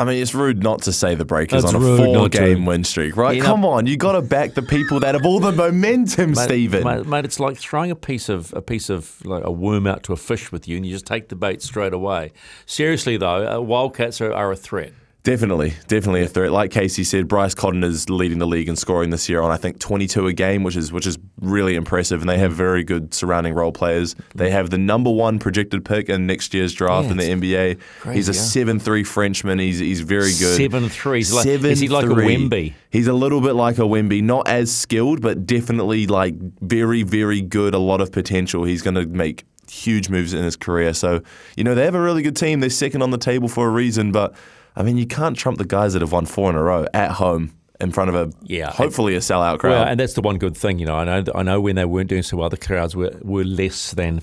I 0.00 0.04
mean, 0.04 0.20
it's 0.20 0.34
rude 0.34 0.64
not 0.64 0.82
to 0.82 0.92
say 0.92 1.14
the 1.14 1.24
Breakers 1.24 1.62
That's 1.62 1.74
on 1.74 1.80
a 1.82 1.96
four-game 1.96 2.64
win 2.66 2.82
streak, 2.82 3.16
right? 3.16 3.38
Know- 3.38 3.44
Come 3.44 3.64
on, 3.64 3.86
you 3.86 3.96
got 3.96 4.12
to 4.12 4.22
back 4.22 4.54
the 4.54 4.62
people 4.62 4.98
that 5.00 5.14
have 5.14 5.24
all 5.24 5.38
the 5.38 5.52
momentum, 5.52 6.34
Stephen. 6.34 6.82
Mate, 6.82 7.06
mate, 7.06 7.24
it's 7.24 7.38
like 7.38 7.56
throwing 7.56 7.92
a 7.92 7.96
piece 7.96 8.28
of 8.28 8.52
a 8.52 8.60
piece 8.62 8.90
of 8.90 9.24
like 9.24 9.44
a 9.44 9.52
worm 9.52 9.86
out 9.86 10.02
to 10.04 10.12
a 10.12 10.16
fish 10.16 10.50
with 10.50 10.66
you, 10.66 10.76
and 10.76 10.84
you 10.84 10.90
just 10.92 11.06
take 11.06 11.28
the 11.28 11.36
bait 11.36 11.62
straight 11.62 11.92
away. 11.92 12.32
Seriously 12.66 13.16
though, 13.16 13.58
uh, 13.58 13.60
Wildcats 13.60 14.20
are, 14.20 14.32
are 14.32 14.50
a 14.50 14.56
threat. 14.56 14.92
Definitely, 15.24 15.74
definitely 15.86 16.22
a 16.22 16.26
threat. 16.26 16.50
Like 16.50 16.72
Casey 16.72 17.04
said, 17.04 17.28
Bryce 17.28 17.54
Cotton 17.54 17.84
is 17.84 18.10
leading 18.10 18.38
the 18.38 18.46
league 18.46 18.68
in 18.68 18.74
scoring 18.74 19.10
this 19.10 19.28
year 19.28 19.40
on 19.40 19.52
I 19.52 19.56
think 19.56 19.78
22 19.78 20.26
a 20.26 20.32
game, 20.32 20.64
which 20.64 20.74
is 20.74 20.92
which 20.92 21.06
is 21.06 21.16
really 21.40 21.76
impressive. 21.76 22.20
And 22.22 22.28
they 22.28 22.38
have 22.38 22.52
very 22.52 22.82
good 22.82 23.14
surrounding 23.14 23.54
role 23.54 23.70
players. 23.70 24.16
They 24.34 24.50
have 24.50 24.70
the 24.70 24.78
number 24.78 25.10
one 25.12 25.38
projected 25.38 25.84
pick 25.84 26.08
in 26.08 26.26
next 26.26 26.52
year's 26.54 26.72
draft 26.72 27.04
Yeah, 27.06 27.10
in 27.12 27.16
the 27.18 27.76
NBA. 28.04 28.12
he's 28.12 28.28
a 28.28 28.32
yeah. 28.32 28.40
seven 28.40 28.80
three 28.80 29.04
Frenchman. 29.04 29.60
He's 29.60 29.78
he's 29.78 30.00
very 30.00 30.32
good. 30.32 30.56
Seven 30.56 30.88
three. 30.88 31.18
He's 31.18 31.32
like- 31.32 31.46
is 31.46 31.78
he 31.78 31.86
like 31.86 32.06
a 32.06 32.08
7'3". 32.08 32.48
Wemby? 32.48 32.74
He's 32.90 33.06
a 33.06 33.12
little 33.12 33.40
bit 33.40 33.52
like 33.52 33.78
a 33.78 33.82
Wemby, 33.82 34.24
not 34.24 34.48
as 34.48 34.74
skilled, 34.74 35.20
but 35.22 35.46
definitely 35.46 36.08
like 36.08 36.34
very 36.62 37.04
very 37.04 37.40
good. 37.40 37.74
A 37.74 37.78
lot 37.78 38.00
of 38.00 38.10
potential. 38.10 38.64
He's 38.64 38.82
going 38.82 38.96
to 38.96 39.06
make 39.06 39.44
huge 39.70 40.08
moves 40.08 40.34
in 40.34 40.42
his 40.42 40.56
career. 40.56 40.92
So 40.94 41.22
you 41.56 41.62
know 41.62 41.76
they 41.76 41.84
have 41.84 41.94
a 41.94 42.00
really 42.00 42.22
good 42.22 42.34
team. 42.34 42.58
They're 42.58 42.70
second 42.70 43.02
on 43.02 43.12
the 43.12 43.18
table 43.18 43.46
for 43.46 43.68
a 43.68 43.70
reason, 43.70 44.10
but. 44.10 44.34
I 44.76 44.82
mean, 44.82 44.96
you 44.96 45.06
can't 45.06 45.36
trump 45.36 45.58
the 45.58 45.64
guys 45.64 45.92
that 45.92 46.02
have 46.02 46.12
won 46.12 46.26
four 46.26 46.50
in 46.50 46.56
a 46.56 46.62
row 46.62 46.86
at 46.94 47.12
home 47.12 47.52
in 47.80 47.90
front 47.90 48.08
of 48.08 48.14
a 48.14 48.32
Yeah, 48.42 48.70
hopefully 48.70 49.14
a 49.16 49.18
sellout 49.18 49.58
crowd. 49.58 49.70
Well, 49.72 49.84
and 49.84 49.98
that's 49.98 50.14
the 50.14 50.20
one 50.22 50.38
good 50.38 50.56
thing, 50.56 50.78
you 50.78 50.86
know. 50.86 50.96
I 50.96 51.04
know, 51.04 51.24
I 51.34 51.42
know 51.42 51.60
when 51.60 51.76
they 51.76 51.84
weren't 51.84 52.08
doing 52.08 52.22
so 52.22 52.36
well, 52.36 52.48
the 52.48 52.56
crowds 52.56 52.94
were, 52.96 53.12
were 53.22 53.44
less 53.44 53.92
than. 53.92 54.22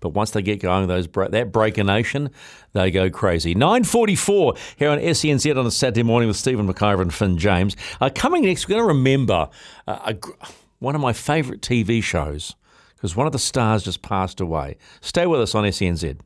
But 0.00 0.10
once 0.10 0.32
they 0.32 0.42
get 0.42 0.60
going, 0.60 0.88
those 0.88 1.06
break, 1.06 1.30
that 1.30 1.52
breaker 1.52 1.84
nation, 1.84 2.30
they 2.72 2.90
go 2.90 3.10
crazy. 3.10 3.54
Nine 3.54 3.84
forty 3.84 4.16
four 4.16 4.54
here 4.76 4.90
on 4.90 4.98
SENZ 4.98 5.56
on 5.56 5.66
a 5.66 5.70
Saturday 5.70 6.02
morning 6.02 6.28
with 6.28 6.36
Stephen 6.36 6.66
McIver 6.72 7.00
and 7.00 7.14
Finn 7.14 7.38
James. 7.38 7.76
Uh, 8.00 8.10
coming 8.12 8.44
next, 8.44 8.68
we're 8.68 8.74
going 8.74 8.82
to 8.82 8.88
remember 8.94 9.48
uh, 9.86 10.12
a, 10.14 10.48
one 10.80 10.94
of 10.94 11.00
my 11.00 11.12
favourite 11.12 11.60
TV 11.60 12.02
shows 12.02 12.54
because 12.96 13.14
one 13.14 13.26
of 13.26 13.32
the 13.32 13.38
stars 13.38 13.84
just 13.84 14.02
passed 14.02 14.40
away. 14.40 14.76
Stay 15.00 15.26
with 15.26 15.40
us 15.40 15.54
on 15.54 15.64
SENZ. 15.64 16.18